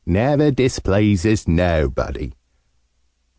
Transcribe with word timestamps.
Never 0.03 0.49
displeases 0.49 1.47
nobody. 1.47 2.31